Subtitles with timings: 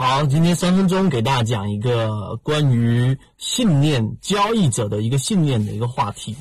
[0.00, 6.36] 好，今天三分钟给大家讲一个关于信念交易者的一个信念的一个话题，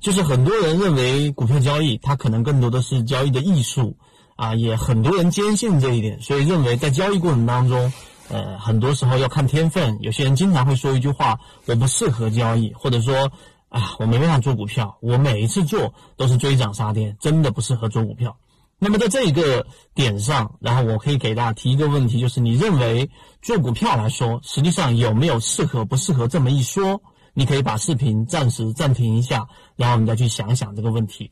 [0.00, 3.96] 就是很多人认为股票交易它可能更多的是交易的艺术
[4.36, 7.90] 啊，也很多人坚信这一点，所以认为在交易过程当中，
[8.28, 9.96] 呃，很多时候要看天分。
[10.02, 13.32] 有些人经常会说一句话：“我不适合交易”，或者说
[13.70, 18.36] ：“啊，我没办法做股票，我每一次做都是追涨杀跌，真的不适合做股票。”
[18.82, 23.10] 那么在这一个点上，然后我可以给大家提一个问题，就是你认为
[23.42, 27.02] 做股票来说，实际上有没有适合不适合这么一说？
[27.34, 31.30] 你可以把视频暂时暂停一下，然后你再去想想这个问题。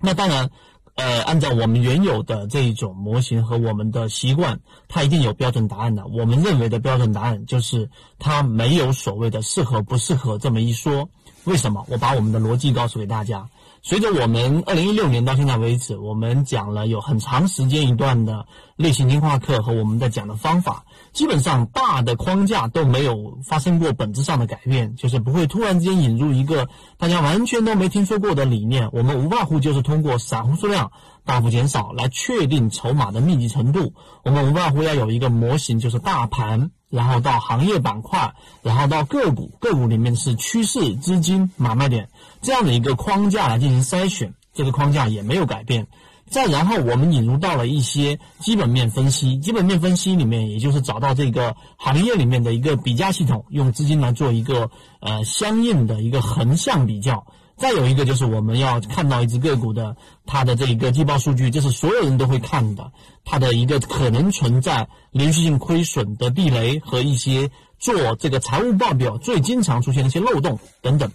[0.00, 0.50] 那当然，
[0.96, 6.06] 呃，按照我们原有的这一种模型和我们的习惯，它一定有标准答案的。
[6.08, 11.08] 我们认为的标准答案就是它没有所谓的适合不适合这么一说。
[11.44, 11.86] 为什么？
[11.88, 13.48] 我把我们的逻辑告诉给大家。
[13.86, 28.88] 随着我们二零一六年到现在为止，我们讲了有很长时间一段的类型进化课和我们在讲的方法，基本上大的框架都没有发生过本质上的改变，就是不会突然之间引入一个大家完全都没听说过的理念。
[28.90, 30.90] 我们无外乎就是通过散户数量
[31.24, 33.94] 大幅减少来确定筹码的密集程度。
[34.24, 36.70] 我们无外乎要有一个模型，就是大盘。
[36.90, 42.08] 然后到行业板块，然后到个股，个股里面是趋势、资金、买卖点
[42.40, 45.88] 这样的一个框架来进行筛选，这个框架也没有改变。
[46.30, 57.26] 再然后我们引入到了一些基本面分析，基本面分析里面也就是找到这个行业里面的一个比价系统，用资金来做一个呃相应的一个横向比较。
[57.56, 62.92] 再有一个就是我们要看到一只个股的它的这一个季报数据，这是所有人都会看的，
[63.24, 71.12] 它的一个可能存在连续性亏损的地雷和一些做这个财务报表最经常出现的一些漏洞等等，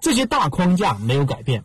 [0.00, 1.64] 这些大框架没有改变。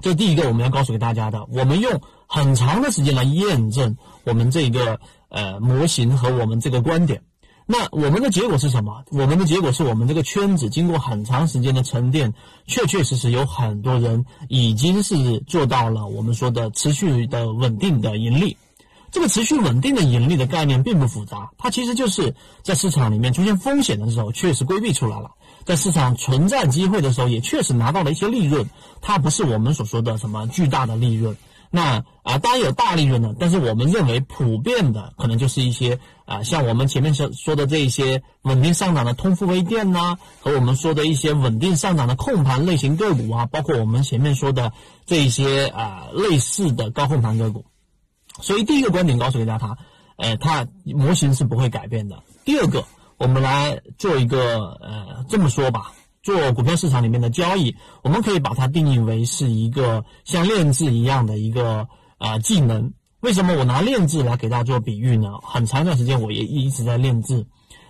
[0.00, 7.22] 这第一个我们要告诉给大家的，我们用很长的时间来验证我们这个呃模型和我们这个观点。
[7.66, 9.04] 那我们的结果是什么？
[9.10, 12.34] 我们的结果是我们这个圈子经过很长时间的沉淀，
[12.66, 18.56] 确确实实有很多人已经是做到了我们说的持续的稳定的盈利。
[19.10, 25.30] 这个持续稳定的盈利的概念并不复杂，它其实就是在市场里面出现风险的时候确实规避出来了，
[25.64, 28.68] 在市场存在机会的时候也确实拿到了一些利润，
[29.00, 31.34] 它不是我们所说的什么巨大的利润。
[31.74, 44.72] 那啊，当然有大利润的，但是我们认为普遍的可能就是一些啊，像我们前面说说的这一些稳定上涨的通富微电呐，和我们说的一些稳定上涨的控盘类型个股啊，包括我们前面说的
[45.04, 47.64] 这一些啊类似的高控盘个股。
[48.40, 49.76] 所以第一个观点告诉给大家，
[50.16, 52.22] 呃，它模型是不会改变的。
[52.44, 52.84] 第二个，
[53.18, 55.92] 我们来做一个呃这么说吧。
[56.24, 61.86] 做股票市场里面的交易，我们可以把它定义为是一个像练字一样的一个
[62.16, 62.94] 啊技能。
[63.20, 65.34] 为什么我拿练字来给大家做比喻呢？
[65.42, 67.46] 很长一段时间我也一直在练字。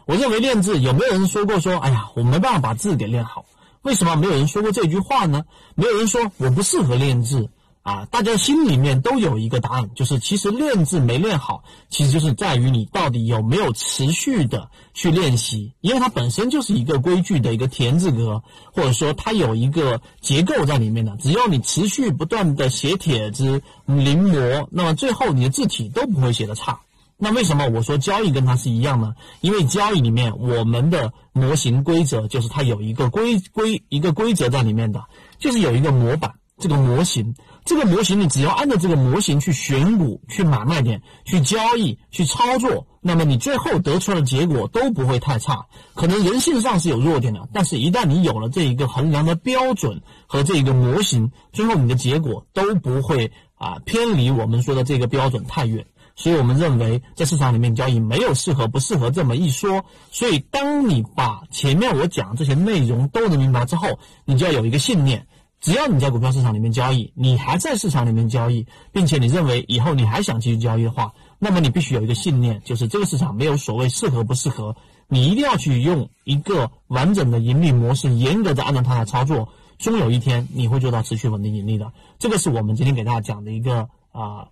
[0.07, 3.45] 我认为练字有没有人说过说，哎呀，我没办法把字给练好？
[3.83, 5.45] 为什么没有人说过这句话呢？
[5.77, 7.49] 没有人说我不适合练字。
[7.85, 21.15] 啊，大家心里面都有一个答案，就是其实练字没练好，其实就是在于你到底有没有持续的去练习，因为它本身就是一个规矩的一个田字格，或者说它有一个结构在里面的。
[21.19, 26.81] 只要你持续不断的写帖子临摹，那么最后你的字体都不会写的差。
[27.19, 29.15] 那为什么我说交易跟它是一样呢？
[29.43, 35.05] 因为交易里面我们的模型规则就是它有一个规规一个规则在里面的，
[35.39, 36.33] 就是有一个模板。
[36.57, 37.35] 这个模型，
[37.65, 45.67] 这个模型，你只要按照这个模型去选股、去买卖点、去交易、去操作，那么你最后得出来的结果都不会太差。
[45.95, 55.87] 可能人性上是有弱点的，但是一旦你有了这一个衡量的标准和这一个模型，最后你的结果都不会啊偏离我们说的这个标准太远。
[56.17, 59.85] 所以我们认为，在市场里面交易没有适合不适合这么一说。
[60.13, 65.27] 所以，当你把前面我讲这些内容都能明白之后，你就要有一个信念。
[65.65, 74.77] 只要你在股票市场里面交易，你还在市场里面交易，并且你认为以后你还想继续交易的话，那么你必须有一个信念，就是这个市场没有所谓适合不适合，
[75.09, 81.91] 你一定要去用一个完整的盈利模式，严格的按照它来操作，终有一天你会做到持续稳定盈利的。
[82.19, 84.49] 这个是我们今天给大家讲的一个啊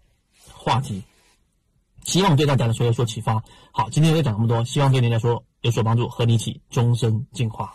[0.50, 1.02] 话题，
[2.04, 3.44] 希望对大家来说有所启发。
[3.70, 7.74] 好，今天就讲这么多，希望对您来说有所帮助，和你一起终身进化。